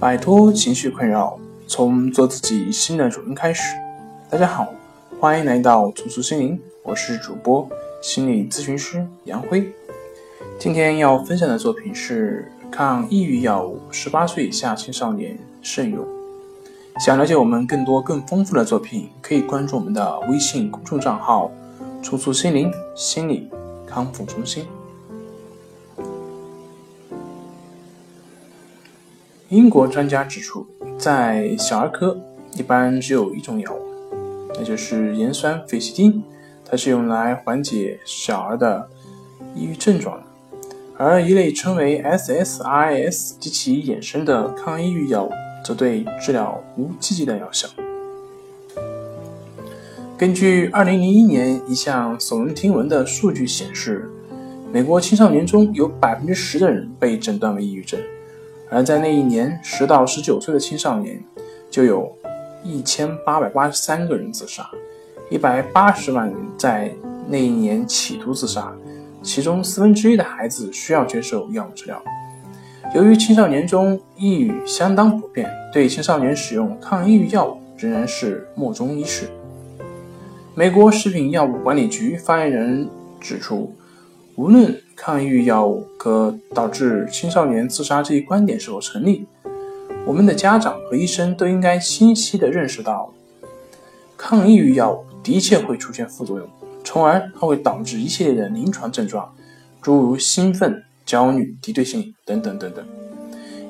[0.00, 3.74] 摆脱情绪困扰，从做自己新的主人开始。
[4.30, 4.68] 大家好，
[5.18, 7.68] 欢迎来到重塑心灵，我是主播
[8.00, 9.68] 心理咨询师杨辉。
[10.56, 16.06] 今天要分享的作品是抗抑郁药物，十八岁以下青少年慎用。
[17.00, 21.50] 想了解我们更多更丰富的作品，可以关注我们的微信公众账号
[22.04, 23.50] “重塑心灵心理
[23.84, 24.64] 康复中心”。
[29.50, 30.66] 英国专家指出，
[30.98, 32.20] 在小儿科
[32.54, 33.80] 一般只有一种药物，
[34.54, 36.22] 那就是盐酸费西汀，
[36.66, 38.86] 它是用来缓解小儿的
[39.54, 40.24] 抑郁症状的。
[40.98, 45.30] 而一类称为 SSRIs 及其衍生的抗抑郁药物，
[45.64, 47.66] 则对治疗无积极的药效。
[50.18, 54.10] 根据2001年一项耸人听闻的数据显示，
[54.70, 57.98] 美国青少年中有10%的人被诊断为抑郁症。
[58.70, 61.22] 而在那一年，十到十九岁的青少年
[61.70, 62.12] 就有
[62.62, 64.68] 一千八百八十三个人自杀，
[65.30, 66.92] 一百八十万人在
[67.26, 68.72] 那一年企图自杀，
[69.22, 72.02] 其中四分之一的孩子需要接受药物治疗。
[72.94, 79.28] 由于青少年中抑郁相当普遍，对青少年使用抗抑郁药物仍然是莫衷一是。
[80.54, 82.88] 美国食品药物管理局发言人
[83.20, 83.74] 指出。
[84.34, 89.24] 无论抗抑郁药物可导致青少年自杀这一观点是否成立，
[90.04, 93.08] 我们的家长和医生都应该清晰地认识到，
[94.16, 96.48] 抗抑郁药物的确会出现副作用，
[96.82, 99.32] 从而它会导致一系列的临床症状，
[99.80, 102.84] 诸如兴奋、焦虑、敌对性等等等等。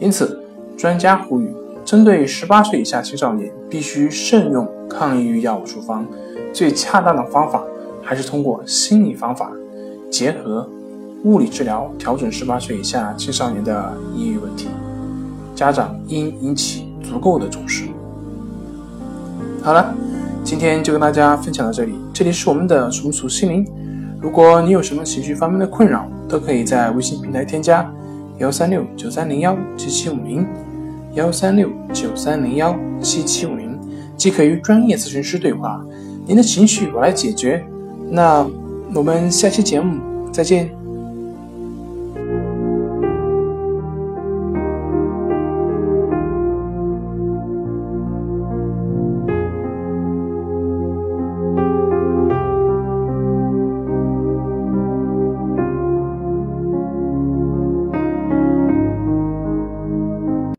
[0.00, 0.42] 因此，
[0.78, 1.54] 专家呼吁，
[1.84, 6.06] 针对十八岁以下青少年，必须慎用抗抑郁药物处方，
[6.54, 7.62] 最恰当的方法
[8.02, 9.52] 还是通过心理方法。
[10.10, 10.66] 结合
[11.24, 14.68] 物理治疗调整十八岁以下青少年的抑郁问题，
[15.54, 17.84] 家长应引起足够的重视。
[19.62, 19.94] 好了，
[20.44, 21.94] 今天就跟大家分享到这里。
[22.12, 23.66] 这里是我们的重塑心灵。
[24.20, 27.88] 如果你有什么情绪方面的困扰，都可以在微信平台添加
[28.38, 30.46] 幺三六九三零幺七七五零
[31.14, 33.76] 幺三六九三零幺七七五零，
[34.16, 35.84] 即可与专业咨询师对话。
[36.26, 37.64] 您的情绪我来解决。
[38.10, 38.46] 那。
[38.94, 40.00] 我们下期节目
[40.32, 40.77] 再见。